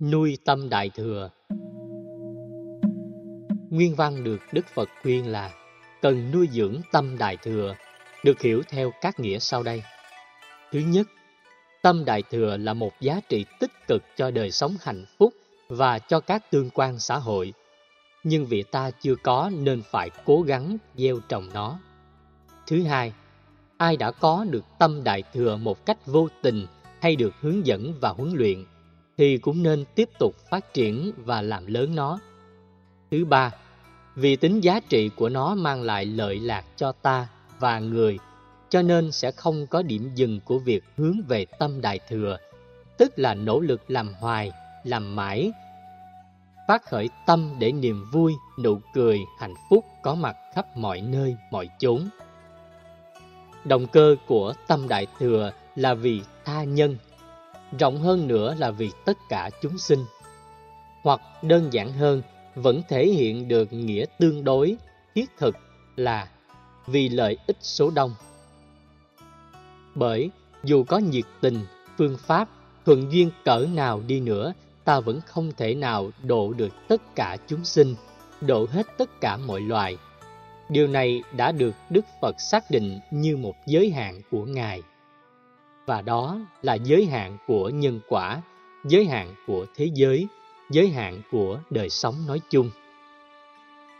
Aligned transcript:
Nuôi 0.00 0.38
tâm 0.44 0.68
đại 0.68 0.90
thừa 0.94 1.30
Nguyên 3.70 3.94
văn 3.94 4.24
được 4.24 4.40
Đức 4.52 4.66
Phật 4.74 4.88
khuyên 5.02 5.26
là 5.26 5.52
cần 6.02 6.30
nuôi 6.30 6.48
dưỡng 6.52 6.80
tâm 6.92 7.18
đại 7.18 7.36
thừa, 7.36 7.74
được 8.24 8.40
hiểu 8.40 8.62
theo 8.68 8.92
các 9.00 9.20
nghĩa 9.20 9.38
sau 9.38 9.62
đây. 9.62 9.82
Thứ 10.72 10.78
nhất, 10.78 11.06
tâm 11.82 12.04
đại 12.04 12.22
thừa 12.30 12.56
là 12.56 12.74
một 12.74 12.92
giá 13.00 13.20
trị 13.28 13.44
tích 13.60 13.70
cực 13.88 14.02
cho 14.16 14.30
đời 14.30 14.50
sống 14.50 14.76
hạnh 14.80 15.04
phúc 15.18 15.32
và 15.68 15.98
cho 15.98 16.20
các 16.20 16.50
tương 16.50 16.70
quan 16.70 16.98
xã 16.98 17.18
hội. 17.18 17.52
Nhưng 18.24 18.46
vì 18.46 18.62
ta 18.62 18.90
chưa 18.90 19.14
có 19.22 19.50
nên 19.54 19.82
phải 19.90 20.10
cố 20.24 20.42
gắng 20.42 20.76
gieo 20.96 21.20
trồng 21.28 21.48
nó. 21.54 21.80
Thứ 22.66 22.82
hai, 22.82 23.12
ai 23.76 23.96
đã 23.96 24.10
có 24.10 24.46
được 24.50 24.64
tâm 24.78 25.04
đại 25.04 25.22
thừa 25.32 25.56
một 25.56 25.86
cách 25.86 26.06
vô 26.06 26.28
tình 26.42 26.66
hay 27.00 27.16
được 27.16 27.34
hướng 27.40 27.66
dẫn 27.66 27.94
và 28.00 28.08
huấn 28.08 28.32
luyện 28.34 28.64
thì 29.18 29.38
cũng 29.38 29.62
nên 29.62 29.84
tiếp 29.94 30.10
tục 30.18 30.34
phát 30.50 30.74
triển 30.74 31.12
và 31.16 31.42
làm 31.42 31.66
lớn 31.66 31.94
nó. 31.94 32.18
Thứ 33.10 33.24
ba, 33.24 33.50
vì 34.14 34.36
tính 34.36 34.60
giá 34.60 34.80
trị 34.80 35.10
của 35.16 35.28
nó 35.28 35.54
mang 35.54 35.82
lại 35.82 36.04
lợi 36.04 36.40
lạc 36.40 36.64
cho 36.76 36.92
ta 36.92 37.28
và 37.58 37.78
người, 37.78 38.18
cho 38.68 38.82
nên 38.82 39.12
sẽ 39.12 39.30
không 39.30 39.66
có 39.66 39.82
điểm 39.82 40.10
dừng 40.14 40.40
của 40.44 40.58
việc 40.58 40.84
hướng 40.96 41.16
về 41.28 41.46
tâm 41.58 41.80
đại 41.80 42.00
thừa, 42.08 42.38
tức 42.98 43.12
là 43.16 43.34
nỗ 43.34 43.60
lực 43.60 43.90
làm 43.90 44.14
hoài, 44.14 44.52
làm 44.84 45.16
mãi, 45.16 45.52
phát 46.68 46.84
khởi 46.84 47.08
tâm 47.26 47.56
để 47.58 47.72
niềm 47.72 48.04
vui, 48.12 48.32
nụ 48.58 48.80
cười, 48.94 49.20
hạnh 49.38 49.54
phúc 49.70 49.84
có 50.02 50.14
mặt 50.14 50.36
khắp 50.54 50.76
mọi 50.76 51.00
nơi, 51.00 51.36
mọi 51.50 51.68
chốn. 51.78 52.08
Động 53.64 53.86
cơ 53.86 54.16
của 54.26 54.54
tâm 54.66 54.88
đại 54.88 55.06
thừa 55.18 55.52
là 55.76 55.94
vì 55.94 56.22
tha 56.44 56.64
nhân, 56.64 56.96
rộng 57.78 57.98
hơn 57.98 58.28
nữa 58.28 58.54
là 58.58 58.70
vì 58.70 58.90
tất 59.04 59.18
cả 59.28 59.50
chúng 59.62 59.78
sinh. 59.78 60.04
Hoặc 61.02 61.20
đơn 61.42 61.72
giản 61.72 61.92
hơn, 61.92 62.22
vẫn 62.54 62.82
thể 62.88 63.06
hiện 63.06 63.48
được 63.48 63.72
nghĩa 63.72 64.04
tương 64.18 64.44
đối, 64.44 64.76
thiết 65.14 65.30
thực 65.38 65.56
là 65.96 66.28
vì 66.86 67.08
lợi 67.08 67.38
ích 67.46 67.56
số 67.60 67.90
đông. 67.90 68.14
Bởi 69.94 70.30
dù 70.64 70.84
có 70.84 70.98
nhiệt 70.98 71.24
tình, 71.40 71.66
phương 71.98 72.16
pháp, 72.18 72.48
thuận 72.86 73.12
duyên 73.12 73.30
cỡ 73.44 73.66
nào 73.74 74.02
đi 74.06 74.20
nữa, 74.20 74.52
ta 74.84 75.00
vẫn 75.00 75.20
không 75.26 75.52
thể 75.56 75.74
nào 75.74 76.10
độ 76.22 76.52
được 76.52 76.72
tất 76.88 77.14
cả 77.14 77.36
chúng 77.46 77.64
sinh, 77.64 77.94
độ 78.40 78.66
hết 78.70 78.86
tất 78.98 79.20
cả 79.20 79.36
mọi 79.36 79.60
loài. 79.60 79.96
Điều 80.68 80.86
này 80.86 81.22
đã 81.36 81.52
được 81.52 81.74
Đức 81.90 82.04
Phật 82.20 82.40
xác 82.40 82.70
định 82.70 83.00
như 83.10 83.36
một 83.36 83.54
giới 83.66 83.90
hạn 83.90 84.20
của 84.30 84.44
Ngài. 84.44 84.82
Và 85.86 86.02
đó 86.02 86.38
là 86.62 86.74
giới 86.74 87.06
hạn 87.06 87.38
của 87.46 87.68
nhân 87.68 88.00
quả, 88.08 88.42
giới 88.84 89.04
hạn 89.04 89.34
của 89.46 89.66
thế 89.74 89.90
giới, 89.94 90.28
giới 90.70 90.88
hạn 90.88 91.22
của 91.30 91.60
đời 91.70 91.90
sống 91.90 92.14
nói 92.26 92.40
chung. 92.50 92.70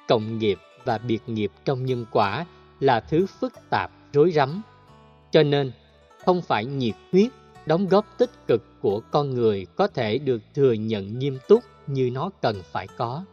Cộng 0.09 0.39
nghiệp 0.39 0.59
và 0.85 0.99
biệt 0.99 1.23
nghiệp 1.27 1.53
trong 1.65 1.87
nhân 1.87 2.07
quả 2.11 2.47
là 2.81 3.01
thứ 3.01 3.27
phức 3.27 3.53
tạp, 3.71 3.91
rối 4.13 4.33
rắm. 4.33 4.63
Cho 5.31 5.43
nên, 5.43 5.73
không 6.25 6.43
phải 6.43 6.65
nhiệt 6.65 6.95
huyết, 7.13 7.33
đóng 7.67 7.89
góp 7.89 8.19
tích 8.19 8.31
cực 8.47 8.63
của 8.81 9.01
con 9.11 9.31
người 9.31 9.67
có 9.77 9.87
thể 9.87 10.19
được 10.19 10.43
thừa 10.55 10.73
nhận 10.73 11.19
nghiêm 11.19 11.39
túc 11.49 11.63
như 11.87 12.11
nó 12.11 12.31
cần 12.43 12.63
phải 12.73 12.89
có. 12.97 13.25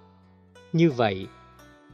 Như 0.73 0.91
vậy, 0.91 1.27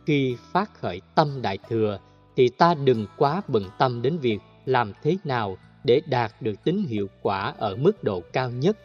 khi 0.06 0.38
phát 0.52 0.74
khởi 0.82 1.02
tâm 1.16 1.42
đại 1.42 1.58
thừa 1.70 2.00
thì 2.36 2.50
ta 2.50 2.74
đừng 2.74 3.06
quá 3.18 3.42
bận 3.48 3.64
tâm 3.78 4.02
đến 4.02 4.18
việc 4.18 4.40
làm 4.66 4.94
thế 5.04 5.18
nào 5.24 5.58
để 5.84 6.02
đạt 6.06 6.32
được 6.42 6.64
tính 6.64 6.86
hiệu 6.88 7.10
quả 7.22 7.54
ở 7.58 7.76
mức 7.76 8.04
độ 8.04 8.22
cao 8.34 8.50
nhất. 8.50 8.78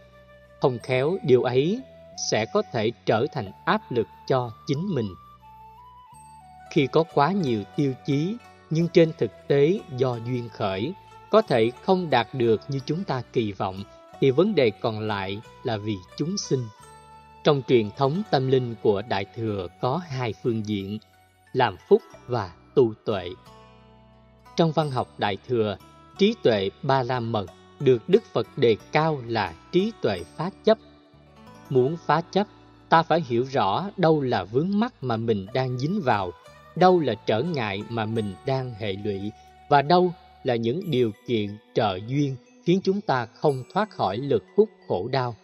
Không 0.61 0.78
khéo 0.83 1.19
điều 1.23 1.42
ấy 1.42 1.81
sẽ 2.31 2.47
có 2.55 2.62
thể 2.73 2.92
trở 3.06 3.27
thành 3.33 3.53
áp 3.64 3.92
lực 3.92 4.06
cho 4.27 4.50
chính 4.67 4.95
mình. 4.95 5.09
Khi 6.72 6.87
có 6.87 7.05
quá 7.15 7.32
nhiều 7.32 7.62
tiêu 7.77 7.94
chí 8.06 8.37
nhưng 8.71 8.88
trên 8.88 9.12
thực 9.19 9.31
tế 9.49 9.81
do 9.97 10.16
duyên 10.27 10.49
khởi 10.49 10.94
có 11.31 11.43
thể 11.43 11.71
không 11.84 12.10
đạt 12.10 12.28
được 12.32 12.60
như 12.69 12.78
chúng 12.87 13.05
ta 13.05 13.22
kỳ 13.32 13.53
vọng 13.53 13.84
thì 14.21 14.31
vấn 14.31 14.55
đề 14.55 14.71
còn 14.71 15.00
lại 15.00 15.41
là 15.65 15.76
vì 15.76 15.97
chúng 16.16 16.37
sinh. 16.38 16.65
Trong 17.44 17.62
truyền 17.69 17.91
thống 17.97 18.22
tâm 18.31 18.49
linh 18.49 18.75
của 18.82 19.03
Đại 19.09 19.25
Thừa 19.37 19.69
có 19.81 20.00
hai 20.09 20.34
phương 20.43 20.66
diện, 20.66 20.99
làm 21.53 21.76
phúc 21.88 22.03
và 22.26 22.53
tu 22.75 22.94
tuệ. 23.05 23.31
Trong 24.56 24.72
văn 24.72 24.91
học 24.91 25.09
Đại 25.19 25.37
Thừa, 25.49 25.76
trí 26.19 26.34
tuệ 26.42 26.70
ba 26.82 27.02
la 27.02 27.20
mật 27.20 27.47
được 27.80 28.08
Đức 28.08 28.22
Phật 28.32 28.47
đề 28.58 28.76
cao 28.92 29.22
là 29.26 29.54
trí 29.72 29.92
tuệ 30.02 30.22
phá 30.36 30.50
chấp. 30.64 30.78
Muốn 31.70 31.97
phá 32.06 32.20
chấp, 32.20 32.47
ta 32.88 33.02
phải 33.02 33.20
hiểu 33.28 33.47
rõ 33.52 33.91
đâu 33.97 34.20
là 34.20 34.44
vướng 34.44 34.69
mắc 34.72 34.94
mà 35.00 35.16
mình 35.16 35.47
đang 35.54 35.78
dính 35.78 36.00
vào, 36.04 36.32
đâu 36.76 37.00
là 37.00 37.14
trở 37.14 37.42
ngại 37.42 37.82
mà 37.88 38.04
mình 38.06 38.34
đang 38.47 38.75
hệ 38.78 38.92
lụy 38.92 39.30
và 39.69 39.82
đâu 39.82 40.12
là 40.44 40.56
những 40.56 40.91
điều 40.91 41.10
kiện 41.26 41.58
trợ 41.75 41.98
duyên 42.06 42.36
khiến 42.64 42.81
chúng 42.84 43.00
ta 43.00 43.26
không 43.26 43.64
thoát 43.75 43.91
khỏi 43.91 44.16
lực 44.16 44.44
hút 44.56 44.69
khổ 44.88 45.08
đau. 45.08 45.36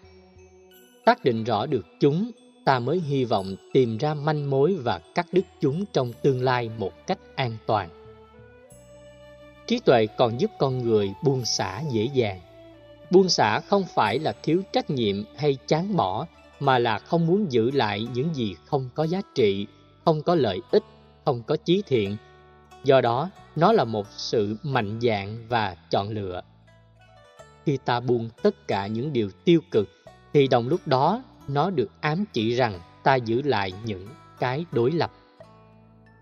Xác 1.06 1.24
định 1.24 1.44
rõ 1.44 1.66
được 1.66 1.86
chúng, 2.00 2.30
ta 2.64 2.78
mới 2.78 3.00
hy 3.00 3.24
vọng 3.24 3.56
tìm 3.72 3.96
ra 3.96 4.14
manh 4.14 4.50
mối 4.50 4.76
và 4.82 5.00
cắt 5.14 5.26
đứt 5.32 5.44
chúng 5.60 5.84
trong 5.92 6.12
tương 6.22 6.42
lai 6.42 6.70
một 6.78 7.06
cách 7.06 7.18
an 7.36 7.56
toàn. 7.66 7.88
Trí 9.70 9.78
tuệ 9.78 10.06
còn 10.06 10.40
giúp 10.40 10.50
con 10.58 10.78
người 10.78 11.14
buông 11.22 11.44
xả 11.44 11.82
dễ 11.90 12.04
dàng. 12.14 12.40
Buông 13.10 13.28
xả 13.28 13.60
không 13.60 13.84
phải 13.94 14.18
là 14.18 14.32
thiếu 14.42 14.62
trách 14.72 14.90
nhiệm 14.90 15.24
hay 15.36 15.58
chán 15.66 15.96
bỏ, 15.96 16.26
mà 16.60 16.78
là 16.78 16.98
không 16.98 17.26
muốn 17.26 17.52
giữ 17.52 17.70
lại 17.70 18.06
những 18.14 18.34
gì 18.34 18.56
không 18.66 18.88
có 18.94 19.04
giá 19.04 19.20
trị, 19.34 19.66
không 20.04 20.22
có 20.22 20.34
lợi 20.34 20.60
ích, 20.70 20.82
không 21.24 21.42
có 21.42 21.56
chí 21.64 21.82
thiện. 21.86 22.16
Do 22.84 23.00
đó, 23.00 23.30
nó 23.56 23.72
là 23.72 23.84
một 23.84 24.06
sự 24.10 24.56
mạnh 24.62 24.98
dạn 25.02 25.46
và 25.48 25.76
chọn 25.90 26.08
lựa. 26.08 26.42
Khi 27.66 27.78
ta 27.84 28.00
buông 28.00 28.30
tất 28.42 28.68
cả 28.68 28.86
những 28.86 29.12
điều 29.12 29.30
tiêu 29.44 29.60
cực, 29.70 29.88
thì 30.32 30.48
đồng 30.48 30.68
lúc 30.68 30.80
đó 30.86 31.22
nó 31.48 31.70
được 31.70 31.90
ám 32.00 32.24
chỉ 32.32 32.54
rằng 32.54 32.80
ta 33.02 33.14
giữ 33.14 33.42
lại 33.42 33.72
những 33.84 34.08
cái 34.38 34.64
đối 34.72 34.90
lập. 34.90 35.12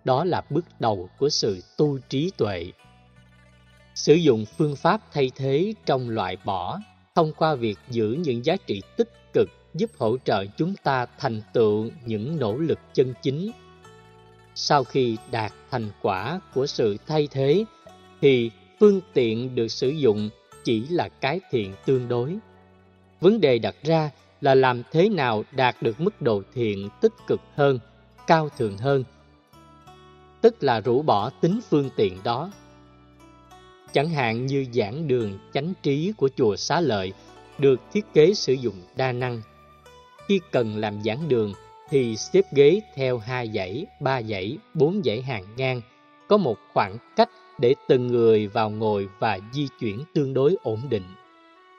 Đó 0.04 0.25
là 0.25 0.42
bước 0.50 0.65
đầu 0.80 1.09
của 1.19 1.28
sự 1.28 1.60
tu 1.76 1.98
trí 2.09 2.30
tuệ. 2.36 2.72
Sử 3.98 4.14
dụng 4.14 4.44
phương 4.44 4.76
pháp 4.76 5.00
thay 5.12 5.31
thế 5.36 5.75
trong 5.86 6.09
loại 6.09 6.36
bỏ 6.44 6.81
thông 7.14 7.32
qua 7.32 7.54
việc 7.54 7.78
giữ 7.91 8.19
những 8.20 8.44
giá 8.44 8.56
trị 8.66 8.82
tích 8.97 9.32
cực 9.32 9.48
giúp 9.75 9.91
hỗ 9.98 10.16
trợ 10.25 10.44
chúng 10.56 10.75
ta 10.82 11.06
thành 11.19 11.41
tựu 11.53 11.91
những 12.06 12.38
nỗ 12.38 12.56
lực 12.56 12.78
chân 12.94 13.14
chính. 13.22 13.50
Sau 14.54 14.84
khi 14.84 15.16
đạt 15.31 15.53
thành 15.70 15.91
quả 16.03 16.41
của 16.54 16.66
sự 16.66 16.97
thay 17.06 17.28
thế 17.31 17.64
thì 18.20 18.50
phương 18.81 19.00
tiện 19.12 19.54
được 19.54 19.69
sử 19.69 19.88
dụng 19.88 20.30
chỉ 20.65 20.86
là 20.91 21.09
cái 21.09 21.41
thiện 21.50 21.75
tương 21.86 22.09
đối. 22.09 22.36
Vấn 23.20 23.41
đề 23.41 23.59
đặt 23.59 23.75
ra 23.82 24.10
là 24.41 24.54
làm 24.54 24.82
thế 24.92 25.09
nào 25.09 25.44
đạt 25.53 25.82
được 25.82 26.00
mức 26.00 26.22
độ 26.22 26.42
thiện 26.54 26.88
tích 27.00 27.12
cực 27.26 27.41
hơn, 27.54 27.78
cao 28.26 28.48
thượng 28.59 28.78
hơn, 28.78 29.04
tức 30.41 30.62
là 30.62 30.80
rũ 30.80 31.03
bỏ 31.03 31.30
tính 31.30 31.60
phương 31.70 31.91
tiện 31.97 32.19
đó. 32.25 32.50
Chẳng 33.93 34.09
hạn 34.09 34.47
như 34.47 34.66
giảng 34.72 35.09
đường 35.09 35.38
chánh 35.54 35.72
trí 35.82 36.12
của 36.16 36.28
chùa 36.37 36.56
Xá 36.56 36.81
Lợi 36.81 37.12
được 37.59 37.81
thiết 37.93 38.04
kế 38.15 38.34
sử 38.34 38.53
dụng 38.53 38.82
đa 38.97 39.12
năng. 39.12 39.43
Khi 40.26 40.41
cần 40.53 40.76
làm 40.76 41.03
giảng 41.04 41.28
đường 41.28 41.53
thì 41.91 42.16
xếp 42.16 42.43
ghế 42.53 42.81
theo 42.94 43.19
hai 43.19 43.50
dãy, 43.54 43.87
ba 44.00 44.22
dãy, 44.22 44.59
bốn 44.75 45.03
dãy 45.04 45.22
hàng 45.22 45.44
ngang, 45.56 45.81
có 46.28 46.37
một 46.37 46.56
khoảng 46.72 46.98
cách 47.16 47.31
để 47.59 47.75
từng 47.88 48.06
người 48.06 48.47
vào 48.47 48.71
ngồi 48.71 49.09
và 49.19 49.38
di 49.53 49.69
chuyển 49.81 50.04
tương 50.15 50.34
đối 50.34 50.56
ổn 50.62 50.81
định. 50.91 51.04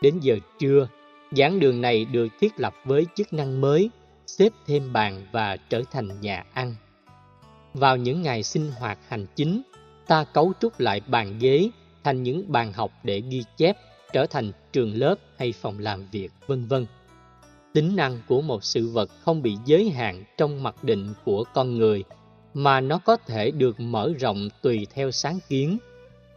Đến 0.01 0.19
giờ 0.21 0.37
trưa, 0.59 0.87
giảng 1.31 1.59
đường 1.59 1.81
này 1.81 2.05
được 2.05 2.27
thiết 2.39 2.59
lập 2.59 2.73
với 2.85 3.05
chức 3.15 3.33
năng 3.33 3.61
mới, 3.61 3.89
xếp 4.27 4.49
thêm 4.67 4.93
bàn 4.93 5.27
và 5.31 5.57
trở 5.57 5.81
thành 5.91 6.21
nhà 6.21 6.45
ăn. 6.53 6.75
Vào 7.73 7.97
những 7.97 8.21
ngày 8.21 8.43
sinh 8.43 8.71
hoạt 8.79 8.97
hành 9.07 9.25
chính, 9.35 9.61
ta 10.07 10.23
cấu 10.23 10.53
trúc 10.59 10.79
lại 10.79 11.01
bàn 11.07 11.39
ghế 11.39 11.69
thành 12.03 12.23
những 12.23 12.51
bàn 12.51 12.73
học 12.73 12.91
để 13.03 13.21
ghi 13.29 13.43
chép, 13.57 13.77
trở 14.13 14.25
thành 14.25 14.51
trường 14.71 14.95
lớp 14.95 15.15
hay 15.37 15.51
phòng 15.51 15.79
làm 15.79 16.05
việc, 16.11 16.29
vân 16.47 16.65
vân. 16.65 16.85
Tính 17.73 17.95
năng 17.95 18.19
của 18.27 18.41
một 18.41 18.63
sự 18.63 18.87
vật 18.87 19.09
không 19.21 19.41
bị 19.41 19.55
giới 19.65 19.89
hạn 19.89 20.23
trong 20.37 20.63
mặc 20.63 20.83
định 20.83 21.13
của 21.25 21.43
con 21.53 21.77
người, 21.77 22.03
mà 22.53 22.81
nó 22.81 22.97
có 22.97 23.17
thể 23.17 23.51
được 23.51 23.79
mở 23.79 24.13
rộng 24.19 24.49
tùy 24.61 24.87
theo 24.93 25.11
sáng 25.11 25.39
kiến. 25.49 25.77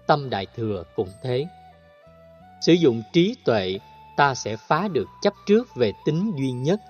Tâm 0.06 0.30
Đại 0.30 0.46
Thừa 0.56 0.84
cũng 0.96 1.08
thế. 1.22 1.46
Sử 2.60 2.72
dụng 2.72 3.02
trí 3.12 3.36
tuệ, 3.44 3.78
ta 4.16 4.34
sẽ 4.34 4.56
phá 4.56 4.88
được 4.88 5.08
chấp 5.22 5.32
trước 5.46 5.68
về 5.76 5.92
tính 6.04 6.32
duy 6.38 6.50
nhất. 6.50 6.80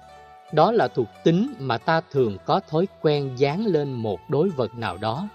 Đó 0.53 0.73
là 0.73 0.89
thuộc 0.89 1.07
tính 1.25 1.55
mà 1.59 1.79
ta 1.79 2.01
thường 2.11 2.37
có 2.47 2.61
thói 2.69 2.87
quen 3.01 3.31
dán 3.37 3.67
lên 3.67 3.93
một 3.93 4.21
đối 4.29 4.49
vật 4.49 4.75
nào 4.75 4.97
đó. 4.97 5.29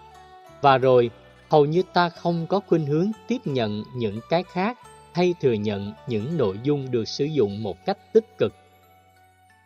Và 0.62 0.78
rồi, 0.78 1.10
hầu 1.50 1.66
như 1.66 1.84
ta 1.94 2.10
không 2.10 2.48
có 2.48 2.60
khuynh 2.68 2.86
hướng 2.86 3.12
tiếp 3.28 3.38
nhận 3.46 3.84
những 3.96 4.20
cái 4.30 4.44
khác 4.44 4.78
hay 5.14 5.34
thừa 5.42 5.54
nhận 5.54 5.94
những 6.08 6.38
nội 6.38 6.60
dung 6.64 6.92
được 6.92 7.08
sử 7.08 7.26
dụng 7.26 7.64
một 7.64 7.86
cách 7.86 8.14
tích 8.14 8.38
cực 8.38 8.54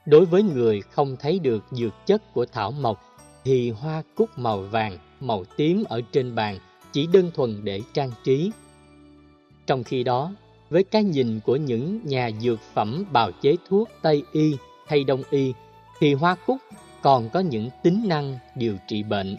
Đối 0.05 0.25
với 0.25 0.43
người 0.43 0.81
không 0.81 1.17
thấy 1.19 1.39
được 1.39 1.65
dược 1.71 1.93
chất 2.05 2.33
của 2.33 2.45
thảo 2.45 2.71
mộc 2.71 3.03
thì 3.43 3.71
hoa 3.71 4.03
cúc 4.15 4.29
màu 4.37 4.61
vàng, 4.61 4.97
màu 5.19 5.43
tím 5.57 5.83
ở 5.89 6.01
trên 6.11 6.35
bàn 6.35 6.57
chỉ 6.91 7.07
đơn 7.13 7.31
thuần 7.33 7.63
để 7.63 7.81
trang 7.93 8.11
trí. 8.23 8.51
Trong 9.67 9.83
khi 9.83 10.03
đó, 10.03 10.33
với 10.69 10.83
cái 10.83 11.03
nhìn 11.03 11.39
của 11.39 11.55
những 11.55 11.99
nhà 12.03 12.29
dược 12.41 12.59
phẩm 12.73 13.05
bào 13.11 13.31
chế 13.31 13.55
thuốc 13.69 13.89
Tây 14.01 14.23
y 14.31 14.55
hay 14.87 15.03
Đông 15.03 15.23
y 15.29 15.53
thì 15.99 16.13
hoa 16.13 16.35
cúc 16.45 16.57
còn 17.01 17.29
có 17.29 17.39
những 17.39 17.69
tính 17.83 18.03
năng 18.07 18.37
điều 18.55 18.75
trị 18.87 19.03
bệnh. 19.03 19.37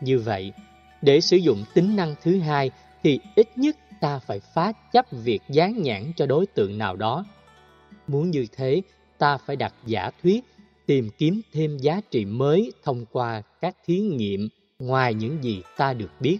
Như 0.00 0.18
vậy, 0.18 0.52
để 1.02 1.20
sử 1.20 1.36
dụng 1.36 1.64
tính 1.74 1.96
năng 1.96 2.14
thứ 2.22 2.38
hai 2.38 2.70
thì 3.02 3.20
ít 3.34 3.58
nhất 3.58 3.76
ta 4.00 4.18
phải 4.18 4.40
phá 4.40 4.72
chấp 4.92 5.06
việc 5.10 5.42
dán 5.48 5.82
nhãn 5.82 6.12
cho 6.16 6.26
đối 6.26 6.46
tượng 6.46 6.78
nào 6.78 6.96
đó. 6.96 7.24
Muốn 8.06 8.30
như 8.30 8.46
thế, 8.56 8.82
ta 9.18 9.36
phải 9.36 9.56
đặt 9.56 9.74
giả 9.86 10.10
thuyết, 10.22 10.44
tìm 10.86 11.10
kiếm 11.18 11.40
thêm 11.52 11.78
giá 11.78 12.00
trị 12.10 12.24
mới 12.24 12.72
thông 12.84 13.04
qua 13.12 13.42
các 13.60 13.76
thí 13.86 13.98
nghiệm 14.00 14.48
ngoài 14.78 15.14
những 15.14 15.44
gì 15.44 15.62
ta 15.76 15.92
được 15.92 16.10
biết. 16.20 16.38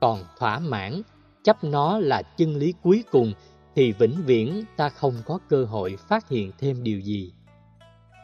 Còn 0.00 0.24
thỏa 0.38 0.58
mãn, 0.58 1.02
chấp 1.44 1.64
nó 1.64 1.98
là 1.98 2.22
chân 2.22 2.56
lý 2.56 2.74
cuối 2.82 3.04
cùng 3.10 3.32
thì 3.74 3.92
vĩnh 3.92 4.22
viễn 4.26 4.64
ta 4.76 4.88
không 4.88 5.14
có 5.26 5.38
cơ 5.48 5.64
hội 5.64 5.96
phát 6.08 6.28
hiện 6.28 6.52
thêm 6.58 6.82
điều 6.82 7.00
gì. 7.00 7.32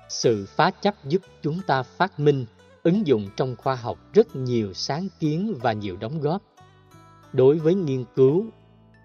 Sự 0.09 0.47
phá 0.57 0.71
chấp 0.71 0.95
giúp 1.05 1.23
chúng 1.43 1.61
ta 1.67 1.83
phát 1.83 2.21
minh, 2.21 2.47
ứng 2.83 3.07
dụng 3.07 3.29
trong 3.37 3.57
khoa 3.57 3.75
học 3.75 3.99
rất 4.15 4.37
nhiều 4.37 4.73
sáng 4.75 5.09
kiến 5.21 5.59
và 5.61 5.73
nhiều 5.73 5.97
đóng 6.01 6.21
góp. 6.21 6.43
Đối 7.33 7.59
với 7.59 7.75
nghiên 7.75 8.05
cứu, 8.17 8.47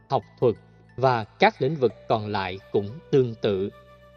học 0.09 0.23
thuật 0.39 0.55
và 0.97 1.23
các 1.23 1.61
lĩnh 1.61 1.75
vực 1.75 1.93
còn 2.09 2.27
lại 2.27 2.59
cũng 2.71 2.89
tương 3.11 3.35
tự. 3.35 3.69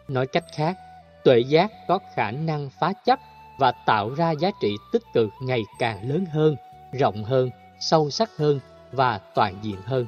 Nói 0.09 0.27
cách 0.27 0.45
khác, 0.57 0.77
tuệ 1.25 1.39
giác 1.39 1.71
có 1.89 1.99
khả 2.15 2.31
năng 2.31 2.71
phá 2.81 2.93
chấp 3.05 3.19
và 3.59 3.73
tạo 3.87 4.15
ra 4.15 4.31
giá 4.31 4.51
trị 4.61 4.77
tích 4.93 5.03
cực 5.15 5.29
ngày 5.43 5.63
càng 5.79 6.09
lớn 6.11 6.25
hơn, 6.33 6.57
rộng 6.99 7.25
hơn, 7.25 7.51
sâu 7.81 8.11
sắc 8.11 8.37
hơn 8.37 8.61
và 8.93 9.19
toàn 9.19 9.55
diện 9.63 9.77
hơn. 9.85 10.07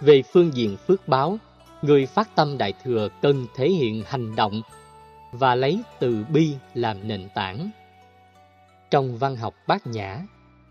Về 0.00 0.22
phương 0.22 0.54
diện 0.54 0.76
phước 0.86 1.08
báo, 1.08 1.38
người 1.82 2.06
phát 2.06 2.34
tâm 2.34 2.58
Đại 2.58 2.72
Thừa 2.84 3.08
cần 3.22 3.46
thể 3.54 3.68
hiện 3.68 4.02
hành 4.06 4.36
động 4.36 4.62
và 5.38 5.54
lấy 5.54 5.82
từ 5.98 6.24
bi 6.32 6.54
làm 6.74 7.08
nền 7.08 7.28
tảng. 7.34 7.70
Trong 8.90 9.18
văn 9.18 9.36
học 9.36 9.54
bát 9.66 9.86
nhã, 9.86 10.20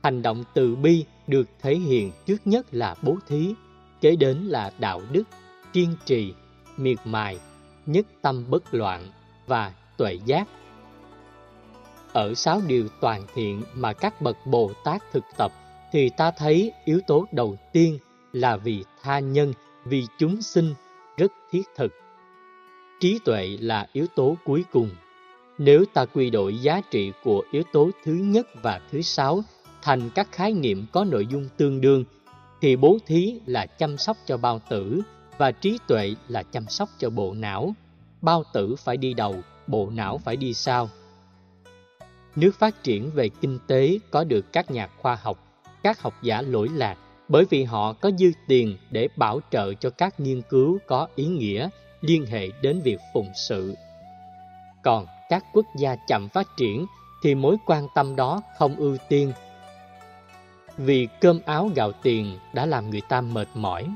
hành 0.03 0.21
động 0.21 0.43
từ 0.53 0.75
bi 0.75 1.05
được 1.27 1.49
thể 1.61 1.75
hiện 1.75 2.11
trước 2.25 2.37
nhất 2.45 2.65
là 2.71 2.95
bố 3.01 3.17
thí, 3.27 3.53
kế 4.01 4.15
đến 4.15 4.37
là 4.37 4.71
đạo 4.79 5.01
đức, 5.11 5.23
kiên 5.73 5.95
trì, 6.05 6.33
miệt 6.77 6.97
mài, 7.05 7.39
nhất 7.85 8.05
tâm 8.21 8.45
bất 8.49 8.73
loạn 8.73 9.07
và 9.47 9.73
tuệ 9.97 10.19
giác. 10.25 10.47
Ở 12.13 12.33
sáu 12.33 12.61
điều 12.67 12.87
toàn 13.01 13.25
thiện 13.33 13.63
mà 13.73 13.93
các 13.93 14.21
bậc 14.21 14.37
Bồ 14.45 14.71
Tát 14.83 15.01
thực 15.11 15.23
tập 15.37 15.51
thì 15.91 16.09
ta 16.17 16.31
thấy 16.31 16.71
yếu 16.85 16.99
tố 17.07 17.25
đầu 17.31 17.57
tiên 17.73 17.99
là 18.33 18.57
vì 18.57 18.83
tha 19.01 19.19
nhân, 19.19 19.53
vì 19.85 20.05
chúng 20.19 20.41
sinh 20.41 20.73
rất 21.17 21.31
thiết 21.51 21.63
thực. 21.75 22.02
Trí 23.03 23.19
tuệ 23.25 23.57
là 23.61 23.87
yếu 23.93 24.07
tố 24.15 24.37
cuối 24.45 24.65
cùng. 24.71 24.89
Nếu 25.57 25.85
ta 25.93 26.05
quy 26.05 26.29
đổi 26.29 26.57
giá 26.61 26.81
trị 26.91 27.11
của 27.23 27.43
yếu 27.51 27.63
tố 27.73 27.89
thứ 28.03 28.13
nhất 28.13 28.47
và 28.61 28.81
thứ 28.91 29.01
sáu 29.01 29.43
thành 29.81 30.09
các 30.15 30.31
khái 30.31 30.53
niệm 30.53 30.85
có 30.91 31.03
nội 31.03 31.27
dung 31.27 31.49
tương 31.57 31.81
đương, 31.81 32.03
thì 32.61 32.75
bố 32.75 32.97
thí 33.05 33.39
là 33.45 33.65
chăm 33.65 33.97
sóc 33.97 34.17
cho 34.25 34.37
bao 34.37 34.61
tử 34.69 35.01
và 35.37 35.51
trí 35.51 35.77
tuệ 35.87 36.15
là 36.27 36.43
chăm 36.43 36.67
sóc 36.67 36.89
cho 36.99 37.09
bộ 37.09 37.33
não. 37.33 37.73
Bao 38.21 38.43
tử 38.53 38.75
phải 38.75 38.97
đi 38.97 39.13
đầu, 39.13 39.35
bộ 39.67 39.89
não 39.89 40.17
phải 40.17 40.35
đi 40.35 40.53
sau. 40.53 40.89
Nước 42.35 42.51
phát 42.59 42.83
triển 42.83 43.11
về 43.11 43.29
kinh 43.29 43.59
tế 43.67 43.99
có 44.11 44.23
được 44.23 44.53
các 44.53 44.71
nhà 44.71 44.87
khoa 44.97 45.17
học, 45.21 45.63
các 45.83 46.01
học 46.01 46.13
giả 46.21 46.41
lỗi 46.41 46.69
lạc 46.75 46.97
bởi 47.27 47.45
vì 47.49 47.63
họ 47.63 47.93
có 47.93 48.11
dư 48.19 48.31
tiền 48.47 48.77
để 48.91 49.07
bảo 49.15 49.39
trợ 49.51 49.73
cho 49.73 49.89
các 49.89 50.19
nghiên 50.19 50.41
cứu 50.41 50.77
có 50.87 51.07
ý 51.15 51.25
nghĩa 51.25 51.69
liên 52.03 52.25
hệ 52.25 52.47
đến 52.61 52.81
việc 52.81 52.99
phụng 53.13 53.31
sự. 53.35 53.75
Còn 54.83 55.05
các 55.29 55.45
quốc 55.53 55.65
gia 55.75 55.95
chậm 56.07 56.29
phát 56.29 56.47
triển 56.57 56.85
thì 57.23 57.35
mối 57.35 57.57
quan 57.65 57.87
tâm 57.95 58.15
đó 58.15 58.41
không 58.57 58.75
ưu 58.75 58.97
tiên. 59.09 59.33
Vì 60.77 61.07
cơm 61.21 61.39
áo 61.45 61.69
gạo 61.75 61.91
tiền 61.91 62.39
đã 62.53 62.65
làm 62.65 62.89
người 62.89 63.01
ta 63.01 63.21
mệt 63.21 63.47
mỏi. 63.53 63.89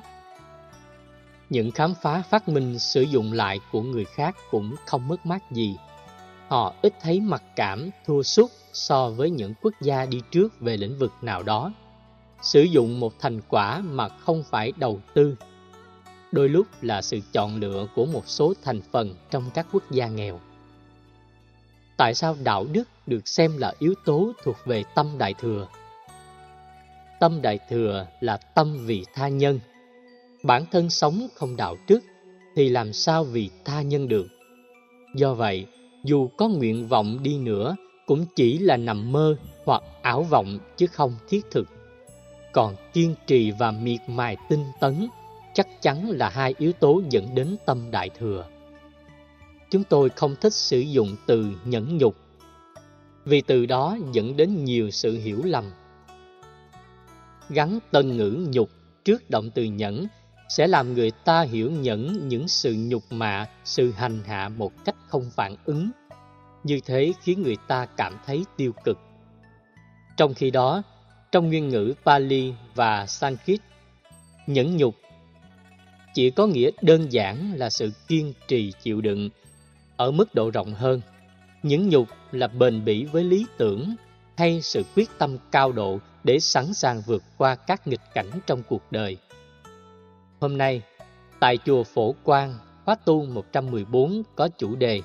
Những 1.49 1.71
khám 1.71 1.93
phá 2.01 2.21
phát 2.21 2.49
minh 2.49 2.79
sử 2.79 3.01
dụng 3.01 3.33
lại 3.33 3.59
của 3.71 3.81
người 3.81 4.05
khác 4.05 4.35
cũng 4.51 4.75
không 4.85 5.07
mất 5.07 5.25
mát 5.25 5.51
gì. 5.51 5.77
Họ 6.47 6.73
ít 6.81 6.93
thấy 7.01 7.19
mặc 7.19 7.43
cảm, 7.55 7.89
thua 8.05 8.23
sút 8.23 8.51
so 8.73 9.09
với 9.09 9.29
những 9.29 9.53
quốc 9.61 9.73
gia 9.81 10.05
đi 10.05 10.21
trước 10.31 10.59
về 10.59 10.77
lĩnh 10.77 10.97
vực 10.97 11.11
nào 11.21 11.43
đó. 11.43 11.73
Sử 12.41 12.61
dụng 12.61 12.99
một 12.99 13.13
thành 13.19 13.41
quả 13.49 13.79
mà 13.79 14.09
không 14.09 14.43
phải 14.49 14.73
đầu 14.77 15.01
tư 15.13 15.35
đôi 16.31 16.49
lúc 16.49 16.67
là 16.81 17.01
sự 17.01 17.19
chọn 17.31 17.59
lựa 17.59 17.87
của 17.95 18.05
một 18.05 18.27
số 18.27 18.53
thành 18.63 18.81
phần 18.91 19.15
trong 19.31 19.43
các 19.53 19.67
quốc 19.71 19.91
gia 19.91 20.07
nghèo. 20.07 20.39
Tại 21.97 22.13
sao 22.13 22.35
đạo 22.43 22.65
đức 22.71 22.83
được 23.05 23.27
xem 23.27 23.57
là 23.57 23.73
yếu 23.79 23.93
tố 24.05 24.31
thuộc 24.43 24.55
về 24.65 24.83
tâm 24.95 25.17
đại 25.17 25.33
thừa? 25.33 25.67
Tâm 27.19 27.41
đại 27.41 27.59
thừa 27.69 28.07
là 28.19 28.37
tâm 28.37 28.77
vì 28.85 29.05
tha 29.13 29.27
nhân. 29.27 29.59
Bản 30.43 30.65
thân 30.71 30.89
sống 30.89 31.27
không 31.35 31.55
đạo 31.55 31.77
đức 31.87 31.99
thì 32.55 32.69
làm 32.69 32.93
sao 32.93 33.23
vì 33.23 33.49
tha 33.65 33.81
nhân 33.81 34.07
được? 34.07 34.27
Do 35.15 35.33
vậy, 35.33 35.65
dù 36.03 36.27
có 36.27 36.47
nguyện 36.47 36.87
vọng 36.87 37.23
đi 37.23 37.37
nữa 37.37 37.75
cũng 38.05 38.25
chỉ 38.35 38.57
là 38.57 38.77
nằm 38.77 39.11
mơ 39.11 39.35
hoặc 39.65 39.83
ảo 40.01 40.23
vọng 40.23 40.59
chứ 40.77 40.87
không 40.87 41.15
thiết 41.29 41.41
thực. 41.51 41.67
Còn 42.53 42.75
kiên 42.93 43.15
trì 43.27 43.51
và 43.51 43.71
miệt 43.71 43.99
mài 44.07 44.37
tinh 44.49 44.65
tấn 44.79 45.07
chắc 45.57 45.81
chắn 45.81 46.09
là 46.09 46.29
hai 46.29 46.55
yếu 46.57 46.73
tố 46.73 47.01
dẫn 47.09 47.35
đến 47.35 47.55
tâm 47.65 47.91
đại 47.91 48.09
thừa. 48.09 48.45
Chúng 49.71 49.83
tôi 49.83 50.09
không 50.09 50.35
thích 50.41 50.53
sử 50.53 50.79
dụng 50.79 51.15
từ 51.27 51.45
nhẫn 51.65 51.97
nhục, 51.97 52.15
vì 53.25 53.41
từ 53.41 53.65
đó 53.65 53.97
dẫn 54.11 54.37
đến 54.37 54.65
nhiều 54.65 54.91
sự 54.91 55.17
hiểu 55.17 55.41
lầm. 55.43 55.71
Gắn 57.49 57.79
tân 57.91 58.17
ngữ 58.17 58.47
nhục 58.49 58.69
trước 59.05 59.29
động 59.29 59.49
từ 59.51 59.63
nhẫn 59.63 60.07
sẽ 60.49 60.67
làm 60.67 60.93
người 60.93 61.11
ta 61.11 61.41
hiểu 61.41 61.71
nhẫn 61.71 62.27
những 62.27 62.47
sự 62.47 62.75
nhục 62.77 63.03
mạ, 63.09 63.45
sự 63.63 63.91
hành 63.91 64.23
hạ 64.25 64.49
một 64.49 64.71
cách 64.85 64.95
không 65.07 65.29
phản 65.35 65.55
ứng. 65.65 65.89
Như 66.63 66.79
thế 66.85 67.13
khiến 67.21 67.41
người 67.43 67.57
ta 67.67 67.85
cảm 67.85 68.17
thấy 68.25 68.43
tiêu 68.57 68.71
cực. 68.83 68.97
Trong 70.17 70.33
khi 70.33 70.51
đó, 70.51 70.83
trong 71.31 71.47
nguyên 71.47 71.69
ngữ 71.69 71.93
Pali 72.05 72.53
và 72.75 73.05
Sanskrit, 73.05 73.61
nhẫn 74.47 74.77
nhục 74.77 74.95
chỉ 76.17 76.29
có 76.29 76.47
nghĩa 76.47 76.71
đơn 76.81 77.11
giản 77.11 77.53
là 77.55 77.69
sự 77.69 77.91
kiên 78.07 78.33
trì 78.47 78.73
chịu 78.83 79.01
đựng 79.01 79.29
ở 79.97 80.11
mức 80.11 80.35
độ 80.35 80.49
rộng 80.49 80.73
hơn. 80.73 81.01
Những 81.63 81.89
nhục 81.89 82.07
là 82.31 82.47
bền 82.47 82.85
bỉ 82.85 83.05
với 83.05 83.23
lý 83.23 83.45
tưởng 83.57 83.95
hay 84.37 84.61
sự 84.61 84.83
quyết 84.95 85.09
tâm 85.17 85.37
cao 85.51 85.71
độ 85.71 85.99
để 86.23 86.39
sẵn 86.39 86.73
sàng 86.73 87.01
vượt 87.05 87.23
qua 87.37 87.55
các 87.55 87.87
nghịch 87.87 88.01
cảnh 88.13 88.29
trong 88.47 88.63
cuộc 88.69 88.91
đời. 88.91 89.17
Hôm 90.39 90.57
nay, 90.57 90.81
tại 91.39 91.57
chùa 91.65 91.83
Phổ 91.83 92.15
Quang, 92.23 92.55
khóa 92.85 92.95
tu 92.95 93.25
114 93.25 94.23
có 94.35 94.49
chủ 94.57 94.75
đề 94.75 95.01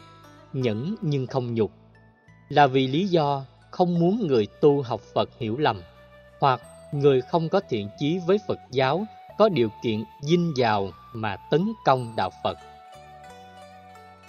Nhẫn 0.53 0.95
nhưng 1.03 1.27
không 1.27 1.55
nhục 1.55 1.73
là 2.49 2.67
vì 2.67 2.87
lý 2.87 3.07
do 3.07 3.45
không 3.71 3.99
muốn 3.99 4.27
người 4.27 4.47
tu 4.61 4.83
học 4.83 5.01
Phật 5.15 5.31
hiểu 5.39 5.57
lầm 5.59 5.81
hoặc 6.41 6.61
người 6.93 7.21
không 7.21 7.49
có 7.49 7.61
thiện 7.69 7.89
chí 7.99 8.19
với 8.27 8.39
Phật 8.49 8.59
giáo 8.71 9.07
có 9.39 9.49
điều 9.49 9.69
kiện 9.83 10.05
dinh 10.23 10.53
giàu 10.57 10.93
mà 11.13 11.37
tấn 11.37 11.73
công 11.85 12.13
đạo 12.17 12.31
Phật. 12.45 12.59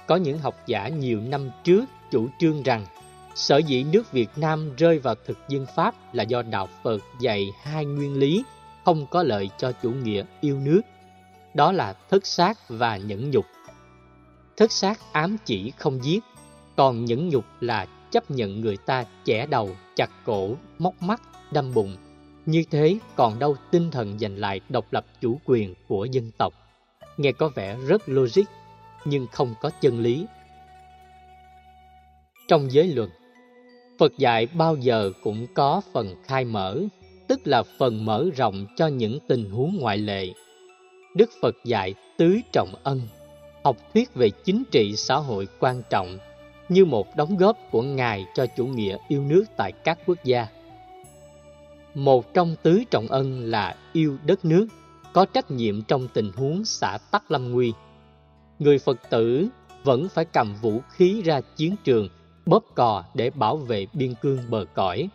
Có 0.08 0.16
những 0.16 0.40
học 0.40 0.56
giả 0.66 0.88
nhiều 0.88 1.22
năm 1.22 1.50
trước 1.64 1.86
chủ 2.12 2.28
trương 2.40 2.64
rằng 2.64 2.86
sở 3.36 3.58
dĩ 3.58 3.84
nước 3.84 4.12
Việt 4.12 4.30
Nam 4.36 4.76
rơi 4.76 5.00
vào 5.00 5.16
thực 5.26 5.38
dân 5.50 5.66
Pháp 5.76 5.96
là 6.14 6.24
do 6.24 6.42
đạo 6.42 6.68
Phật 6.84 7.02
dạy 7.20 7.52
hai 7.64 7.86
nguyên 7.86 8.14
lý 8.14 8.44
không 8.86 9.06
có 9.08 9.24
lợi 9.24 9.50
cho 9.58 9.72
chủ 9.72 9.92
nghĩa 9.92 10.24
yêu 10.42 10.60
nước. 10.60 10.82
Đó 11.54 11.72
là 11.72 11.94
thất 12.10 12.26
sát 12.26 12.58
và 12.70 12.98
nhẫn 12.98 13.32
nhục. 13.32 13.46
Thất 14.58 14.72
sát 14.72 15.00
ám 15.12 15.38
chỉ 15.46 15.72
không 15.78 16.04
giết, 16.04 16.24
còn 16.76 17.06
nhẫn 17.06 17.30
nhục 17.30 17.46
là 17.62 17.88
chấp 18.12 18.32
nhận 18.32 18.62
người 18.62 18.78
ta 18.78 19.06
chẻ 19.24 19.46
đầu, 19.46 19.70
chặt 19.96 20.10
cổ, 20.26 20.56
móc 20.80 21.02
mắt, 21.02 21.22
đâm 21.52 21.74
bụng, 21.74 21.96
như 22.46 22.64
thế 22.72 22.98
còn 23.16 23.40
đâu 23.40 23.56
tinh 23.72 23.92
thần 23.92 24.20
giành 24.20 24.38
lại 24.38 24.62
độc 24.70 24.86
lập 24.92 25.06
chủ 25.22 25.40
quyền 25.46 25.74
của 25.88 26.06
dân 26.06 26.32
tộc. 26.38 26.54
Nghe 27.18 27.32
có 27.32 27.50
vẻ 27.50 27.78
rất 27.88 28.02
logic, 28.10 28.44
nhưng 29.06 29.28
không 29.32 29.54
có 29.62 29.70
chân 29.82 30.00
lý. 30.00 30.26
Trong 32.48 32.72
giới 32.72 32.88
luật, 32.88 33.10
Phật 34.00 34.18
dạy 34.18 34.48
bao 34.54 34.76
giờ 34.76 35.12
cũng 35.24 35.48
có 35.54 35.82
phần 35.94 36.16
khai 36.24 36.46
mở, 36.46 36.82
tức 37.28 37.40
là 37.46 37.64
phần 37.80 38.06
mở 38.06 38.26
rộng 38.36 38.66
cho 38.76 38.88
những 38.88 39.20
tình 39.28 39.50
huống 39.50 39.78
ngoại 39.80 39.98
lệ. 39.98 40.28
Đức 41.16 41.30
Phật 41.42 41.56
dạy 41.66 41.94
tứ 42.18 42.40
trọng 42.52 42.76
ân, 42.84 43.02
học 43.64 43.78
thuyết 43.94 44.14
về 44.14 44.30
chính 44.30 44.64
trị 44.72 44.96
xã 44.96 45.16
hội 45.16 45.48
quan 45.60 45.82
trọng 45.90 46.18
như 46.70 46.86
một 46.86 47.16
đóng 47.16 47.38
góp 47.38 47.58
của 47.72 47.82
Ngài 47.82 48.26
cho 48.36 48.46
chủ 48.46 48.66
nghĩa 48.66 48.98
yêu 49.08 49.22
nước 49.22 49.44
tại 49.58 49.72
các 49.72 50.00
quốc 50.06 50.18
gia. 50.24 50.48
Một 51.94 52.34
trong 52.34 52.56
tứ 52.64 52.84
trọng 52.92 53.08
ân 53.08 53.52
là 53.52 53.76
yêu 53.94 54.18
đất 54.26 54.46
nước, 54.46 54.68
có 55.14 55.26
trách 55.26 55.52
nhiệm 55.52 55.82
trong 55.82 56.08
tình 56.14 56.32
huống 56.36 56.66
xã 56.66 56.98
tắc 57.12 57.32
lâm 57.32 57.52
nguy. 57.52 57.74
Người 58.60 58.80
Phật 58.80 59.00
tử 59.10 59.48
vẫn 59.84 60.10
phải 60.10 60.26
cầm 60.26 60.56
vũ 60.62 60.82
khí 60.92 61.22
ra 61.22 61.42
chiến 61.56 61.76
trường, 61.84 62.10
bóp 62.46 62.64
cò 62.76 63.04
để 63.14 63.30
bảo 63.30 63.58
vệ 63.58 63.88
biên 63.94 64.14
cương 64.16 64.40
bờ 64.50 64.66
cõi. 64.74 65.10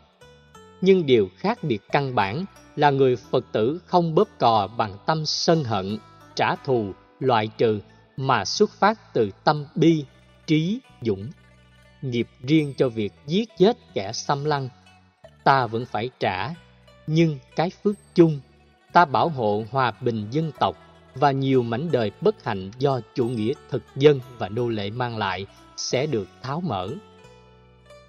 Nhưng 0.81 1.07
điều 1.07 1.28
khác 1.37 1.64
biệt 1.64 1.78
căn 1.93 2.14
bản 2.14 2.45
là 2.76 2.90
người 2.90 3.17
Phật 3.17 3.45
tử 3.52 3.81
không 3.87 4.14
bóp 4.14 4.28
cò 4.38 4.69
bằng 4.76 4.97
tâm 5.07 5.26
sân 5.26 5.64
hận, 5.64 5.99
trả 6.35 6.55
thù, 6.57 6.93
loại 7.21 7.49
trừ 7.59 7.81
mà 8.17 8.45
xuất 8.45 8.71
phát 8.71 9.14
từ 9.14 9.31
tâm 9.45 9.67
bi, 9.75 10.05
trí, 10.47 10.81
dũng. 11.02 11.31
Nghiệp 12.02 12.28
riêng 12.43 12.75
cho 12.76 12.88
việc 12.88 13.12
giết 13.26 13.49
chết 13.59 13.78
kẻ 13.95 14.12
xâm 14.12 14.45
lăng, 14.45 14.69
ta 15.45 15.67
vẫn 15.67 15.87
phải 15.87 16.11
trả, 16.21 16.55
nhưng 17.07 17.38
cái 17.57 17.71
phước 17.71 17.97
chung, 18.14 18.40
ta 18.92 19.04
bảo 19.04 19.28
hộ 19.28 19.64
hòa 19.71 19.92
bình 20.00 20.26
dân 20.30 20.52
tộc 20.59 20.76
và 21.14 21.30
nhiều 21.30 21.62
mảnh 21.62 21.88
đời 21.92 22.11
bất 22.21 22.45
hạnh 22.45 22.71
do 22.78 23.00
chủ 23.14 23.28
nghĩa 23.28 23.52
thực 23.71 23.83
dân 23.97 24.21
và 24.38 24.49
nô 24.49 24.68
lệ 24.68 24.90
mang 24.90 25.18
lại 25.18 25.47
sẽ 25.76 26.07
được 26.07 26.28
tháo 26.42 26.61
mở. 26.61 26.88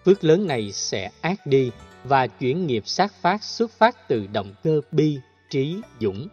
Phước 0.06 0.24
lớn 0.24 0.48
này 0.48 0.72
sẽ 0.72 1.12
ác 1.22 1.46
đi 1.46 1.72
và 2.04 2.28
chuyển 2.28 2.68
nghiệp 2.68 2.84
sát 2.86 3.14
phát 3.22 3.44
xuất 3.44 3.72
phát 3.72 4.08
từ 4.08 4.28
động 4.34 4.54
cơ 4.64 4.82
bi, 4.92 5.20
trí, 5.50 5.82
dũng. 6.00 6.28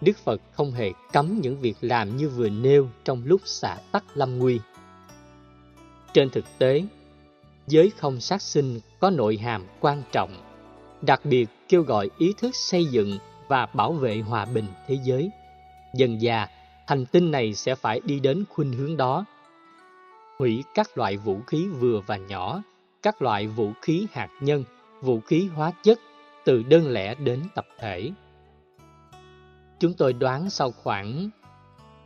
Đức 0.00 0.16
Phật 0.24 0.40
không 0.52 0.72
hề 0.72 0.92
cấm 1.12 1.40
những 1.40 1.60
việc 1.60 1.76
làm 1.80 2.16
như 2.16 2.28
vừa 2.28 2.48
nêu 2.48 2.88
trong 3.04 3.22
lúc 3.24 3.40
xả 3.44 3.76
tắc 3.92 4.04
lâm 4.14 4.38
nguy. 4.38 4.60
Trên 6.12 6.30
thực 6.30 6.44
tế, 6.58 6.82
giới 7.66 7.92
không 7.98 8.20
sát 8.20 8.42
sinh 8.42 8.80
có 9.00 9.10
nội 9.10 9.36
hàm 9.36 9.66
quan 9.80 10.02
trọng, 10.12 10.30
đặc 11.02 11.24
biệt 11.24 11.46
kêu 11.68 11.82
gọi 11.82 12.10
ý 12.18 12.32
thức 12.38 12.56
xây 12.56 12.84
dựng 12.84 13.18
và 13.50 13.66
bảo 13.66 13.92
vệ 13.92 14.20
hòa 14.20 14.44
bình 14.44 14.66
thế 14.86 14.98
giới. 15.02 15.30
Dần 15.94 16.22
già, 16.22 16.48
hành 16.86 17.06
tinh 17.06 17.30
này 17.30 17.54
sẽ 17.54 17.74
phải 17.74 18.00
đi 18.04 18.20
đến 18.20 18.44
khuynh 18.48 18.72
hướng 18.72 18.96
đó. 18.96 19.24
Hủy 20.38 20.64
các 20.74 20.98
loại 20.98 21.16
vũ 21.16 21.40
khí 21.46 21.66
vừa 21.66 22.00
và 22.06 22.16
nhỏ, 22.16 22.62
các 23.02 23.22
loại 23.22 23.46
vũ 23.46 23.72
khí 23.82 24.06
hạt 24.12 24.28
nhân, 24.40 24.64
vũ 25.00 25.20
khí 25.20 25.48
hóa 25.54 25.72
chất, 25.82 25.98
từ 26.44 26.62
đơn 26.62 26.88
lẻ 26.88 27.14
đến 27.14 27.42
tập 27.54 27.66
thể. 27.78 28.10
Chúng 29.80 29.92
tôi 29.92 30.12
đoán 30.12 30.50
sau 30.50 30.70
khoảng 30.70 31.30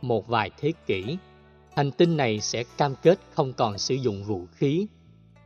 một 0.01 0.27
vài 0.27 0.51
thế 0.57 0.73
kỷ, 0.85 1.17
hành 1.75 1.91
tinh 1.91 2.17
này 2.17 2.39
sẽ 2.39 2.63
cam 2.77 2.95
kết 3.01 3.19
không 3.33 3.53
còn 3.53 3.77
sử 3.77 3.95
dụng 3.95 4.23
vũ 4.23 4.45
khí. 4.51 4.87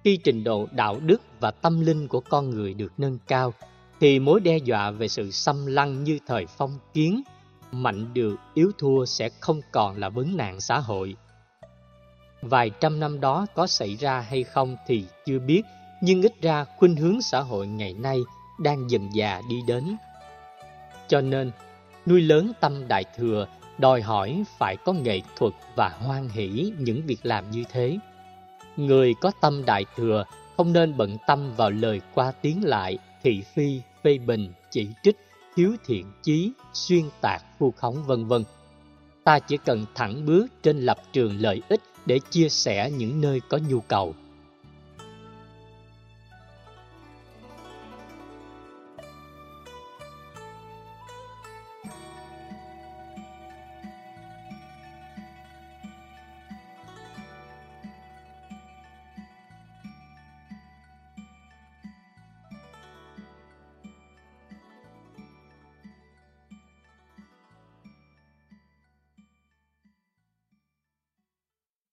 Khi 0.04 0.18
trình 0.24 0.44
độ 0.44 0.68
đạo 0.72 1.00
đức 1.06 1.22
và 1.40 1.52
tâm 1.52 1.82
linh 1.82 2.08
của 2.08 2.20
con 2.20 2.50
người 2.50 2.74
được 2.74 2.94
nâng 2.98 3.18
cao, 3.28 3.54
thì 4.00 4.20
mối 4.20 4.40
đe 4.40 4.58
dọa 4.58 4.92
về 4.92 5.08
sự 5.08 5.32
xâm 5.32 5.66
lăng 5.66 6.04
như 6.04 6.20
thời 6.28 6.46
phong 6.46 6.80
kiến, 6.94 7.24
mạnh 7.72 8.14
được 8.14 8.36
yếu 8.54 8.72
thua 8.78 9.06
sẽ 9.06 9.30
không 9.40 9.62
còn 9.72 9.98
là 9.98 10.10
vấn 10.10 10.38
nạn 10.38 10.62
xã 10.62 10.80
hội. 10.80 11.16
Vài 12.42 12.72
trăm 12.80 13.00
năm 13.00 13.20
đó 13.20 13.46
có 13.56 13.68
xảy 13.68 13.96
ra 13.96 14.20
hay 14.20 14.44
không 14.44 14.78
thì 14.88 15.06
chưa 15.26 15.40
biết, 15.40 15.62
nhưng 16.02 16.22
ít 16.22 16.34
ra 16.42 16.66
khuynh 16.78 16.96
hướng 16.96 17.22
xã 17.22 17.40
hội 17.40 17.68
ngày 17.68 17.94
nay 17.94 18.18
đang 18.60 18.90
dần 18.90 19.10
già 19.14 19.42
đi 19.50 19.56
đến. 19.68 19.98
Cho 21.08 21.22
nên, 21.22 21.52
nuôi 22.06 22.22
lớn 22.22 22.52
tâm 22.60 22.88
đại 22.88 23.04
thừa 23.18 23.48
đòi 23.78 24.02
hỏi 24.02 24.44
phải 24.58 24.78
có 24.86 24.94
nghệ 24.94 25.22
thuật 25.38 25.54
và 25.76 25.90
hoan 25.90 26.30
hỷ 26.30 26.74
những 26.80 27.02
việc 27.06 27.20
làm 27.24 27.52
như 27.52 27.64
thế. 27.72 27.98
Người 28.78 29.14
có 29.22 29.32
tâm 29.42 29.66
đại 29.66 29.86
thừa 29.96 30.24
không 30.58 30.74
nên 30.74 30.98
bận 30.98 31.18
tâm 31.28 31.56
vào 31.56 31.70
lời 31.70 32.02
qua 32.14 32.32
tiếng 32.42 32.64
lại, 32.64 32.98
thị 33.24 33.42
phi, 33.54 33.82
phê 34.04 34.18
bình, 34.18 34.54
chỉ 34.72 34.88
trích, 35.04 35.18
thiếu 35.56 35.76
thiện 35.86 36.12
chí, 36.24 36.52
xuyên 36.74 37.04
tạc, 37.22 37.44
vu 37.60 37.72
khống 37.72 38.04
vân 38.08 38.26
vân. 38.26 38.44
Ta 39.24 39.40
chỉ 39.40 39.58
cần 39.58 39.86
thẳng 39.96 40.26
bước 40.26 40.48
trên 40.64 40.80
lập 40.80 40.98
trường 41.14 41.42
lợi 41.42 41.62
ích 41.70 41.82
để 42.06 42.20
chia 42.30 42.50
sẻ 42.50 42.92
những 42.92 43.22
nơi 43.22 43.42
có 43.50 43.60
nhu 43.70 43.80
cầu. 43.80 44.16